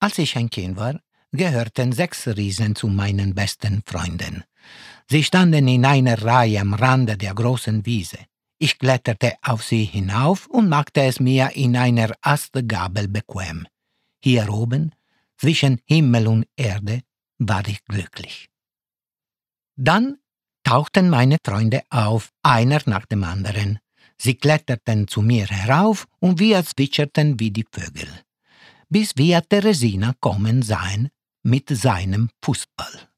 Als 0.00 0.18
ich 0.18 0.36
ein 0.36 0.50
Kind 0.50 0.76
war, 0.76 0.98
gehörten 1.32 1.92
sechs 1.92 2.26
Riesen 2.26 2.74
zu 2.74 2.88
meinen 2.88 3.34
besten 3.34 3.82
Freunden. 3.86 4.44
Sie 5.08 5.22
standen 5.22 5.68
in 5.68 5.84
einer 5.84 6.22
Reihe 6.22 6.60
am 6.60 6.74
Rande 6.74 7.16
der 7.16 7.34
großen 7.34 7.84
Wiese. 7.86 8.18
Ich 8.58 8.78
kletterte 8.78 9.34
auf 9.42 9.62
sie 9.62 9.84
hinauf 9.84 10.46
und 10.46 10.68
machte 10.68 11.02
es 11.02 11.20
mir 11.20 11.50
in 11.54 11.76
einer 11.76 12.12
Astgabel 12.22 13.08
bequem. 13.08 13.66
Hier 14.22 14.52
oben, 14.52 14.92
zwischen 15.38 15.80
Himmel 15.86 16.26
und 16.28 16.46
Erde, 16.56 17.00
war 17.38 17.66
ich 17.66 17.82
glücklich. 17.84 18.50
Dann 19.76 20.18
tauchten 20.62 21.08
meine 21.08 21.38
Freunde 21.44 21.82
auf, 21.88 22.30
einer 22.42 22.80
nach 22.84 23.06
dem 23.06 23.24
anderen. 23.24 23.78
Sie 24.18 24.34
kletterten 24.34 25.08
zu 25.08 25.22
mir 25.22 25.46
herauf 25.46 26.06
und 26.18 26.38
wir 26.38 26.62
zwitscherten 26.62 27.40
wie 27.40 27.50
die 27.50 27.64
Vögel, 27.72 28.08
bis 28.90 29.16
wir 29.16 29.40
Teresina 29.48 30.14
kommen 30.20 30.62
sahen 30.62 31.08
mit 31.42 31.68
seinem 31.68 32.28
Fußball. 32.44 33.08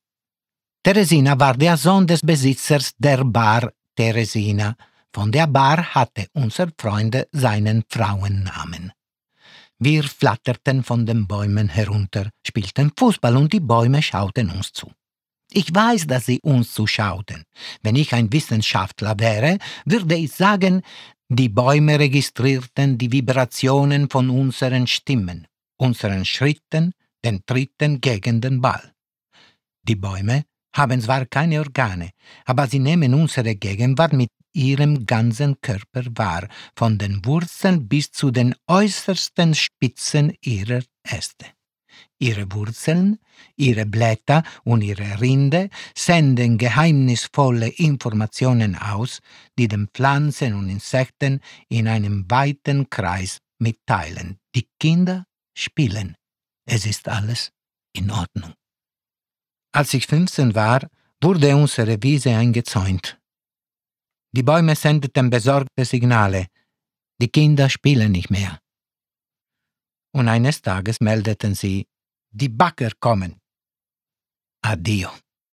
Teresina 0.85 1.39
war 1.39 1.57
der 1.57 1.77
Sohn 1.77 2.07
des 2.07 2.21
Besitzers 2.21 2.93
der 2.99 3.25
Bar 3.25 3.73
Teresina. 3.97 4.77
Von 5.15 5.33
der 5.33 5.47
Bar 5.47 5.95
hatte 5.95 6.27
unser 6.35 6.69
Freund 6.79 7.27
seinen 7.33 7.85
Frauennamen. 7.89 8.93
Wir 9.79 10.05
flatterten 10.05 10.85
von 10.85 11.07
den 11.07 11.27
Bäumen 11.27 11.69
herunter, 11.69 12.31
spielten 12.47 12.93
Fußball 12.97 13.37
und 13.37 13.53
die 13.53 13.61
Bäume 13.61 14.03
schauten 14.03 14.51
uns 14.51 14.73
zu. 14.73 14.93
Ich 15.53 15.75
weiß, 15.75 16.07
dass 16.07 16.27
sie 16.27 16.41
uns 16.43 16.73
zuschauten. 16.73 17.45
Wenn 17.83 17.97
ich 17.97 18.13
ein 18.13 18.33
Wissenschaftler 18.33 19.15
wäre, 19.19 19.59
würde 19.85 20.15
ich 20.17 20.33
sagen, 20.33 20.83
die 21.29 21.49
Bäume 21.49 21.99
registrierten 21.99 22.99
die 22.99 23.11
Vibrationen 23.13 24.09
von 24.09 24.31
unseren 24.31 24.87
Stimmen, 24.87 25.47
unseren 25.83 26.25
Schritten, 26.25 26.93
den 27.25 27.45
Tritten 27.45 28.01
gegen 28.01 28.41
den 28.41 28.61
Ball. 28.61 28.93
Die 29.83 29.97
Bäume 29.97 30.45
haben 30.75 31.01
zwar 31.01 31.27
keine 31.27 31.59
Organe, 31.59 32.11
aber 32.45 32.69
sie 32.69 32.79
nehmen 32.79 33.15
unsere 33.15 33.57
Gegenwart 33.57 34.13
mit 34.13 34.31
ihrem 34.55 35.07
ganzen 35.07 35.61
Körper 35.61 36.05
wahr, 36.15 36.47
von 36.77 36.99
den 36.99 37.25
Wurzeln 37.25 37.89
bis 37.89 38.13
zu 38.13 38.31
den 38.31 38.55
äußersten 38.69 39.55
Spitzen 39.55 40.33
ihrer 40.41 40.83
Äste. 41.03 41.47
Ihre 42.19 42.51
Wurzeln, 42.53 43.19
ihre 43.57 43.85
Blätter 43.85 44.45
und 44.63 44.83
ihre 44.83 45.21
Rinde 45.21 45.69
senden 45.97 46.59
geheimnisvolle 46.59 47.69
Informationen 47.69 48.77
aus, 48.77 49.19
die 49.59 49.69
den 49.69 49.89
Pflanzen 49.93 50.55
und 50.55 50.69
Insekten 50.69 51.41
in 51.69 51.89
einem 51.89 52.25
weiten 52.31 52.89
Kreis 52.89 53.39
mitteilen. 53.59 54.39
Die 54.55 54.69
Kinder 54.79 55.27
spielen. 55.55 56.17
Es 56.67 56.87
ist 56.87 57.09
alles 57.09 57.53
in 57.93 58.11
Ordnung. 58.11 58.55
Als 59.73 59.95
ich 59.95 60.07
15 60.07 60.55
war, 60.55 60.89
wurde 61.23 61.57
unsere 61.57 62.03
Wiese 62.03 62.31
eingezäunt. 62.31 63.19
Die 64.35 64.43
Bäume 64.43 64.75
sendeten 64.77 65.31
besorgte 65.31 65.85
Signale. 65.85 66.47
Die 67.21 67.29
Kinder 67.29 67.69
spielen 67.69 68.13
nicht 68.13 68.31
mehr. 68.31 68.59
Und 70.15 70.29
eines 70.29 70.61
Tages 70.61 71.01
meldeten 71.01 71.55
sie, 71.55 71.87
die 72.31 72.49
Bagger 72.49 72.93
kommen. 72.99 73.41
Addio. 74.63 75.11